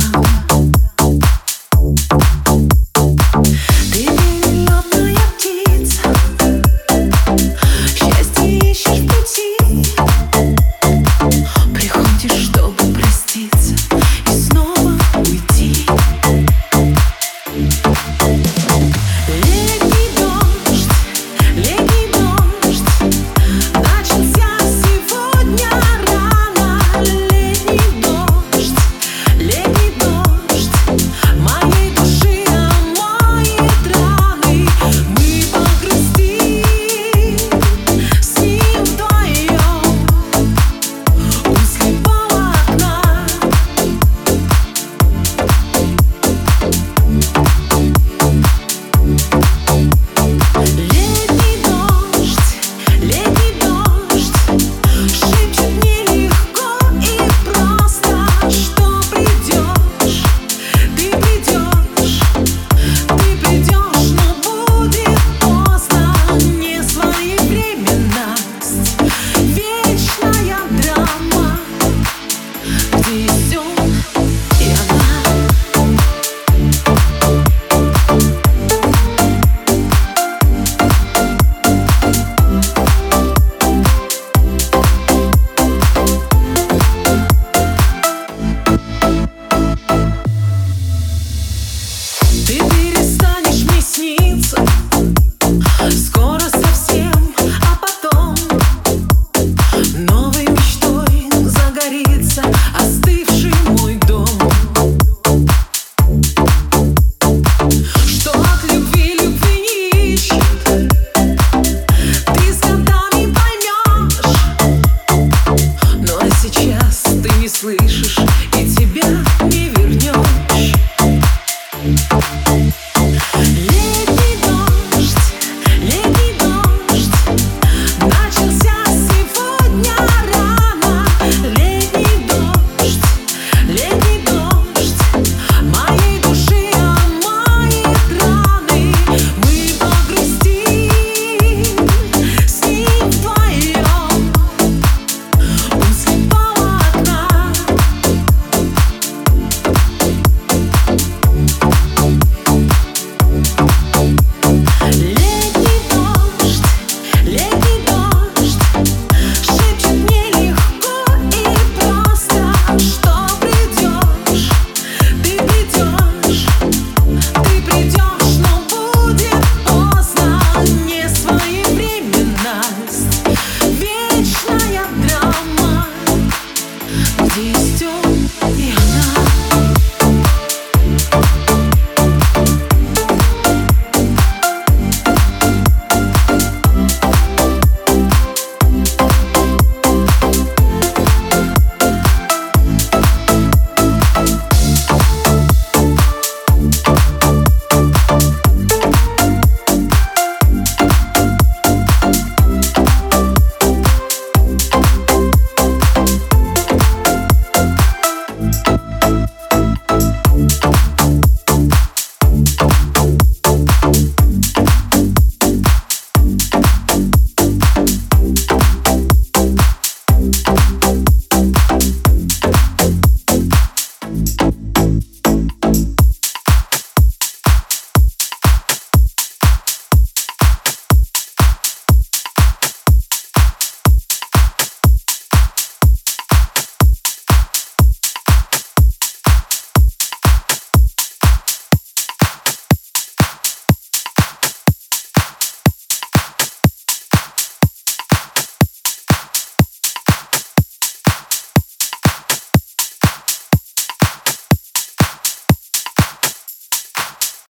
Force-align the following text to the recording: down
down 0.00 0.53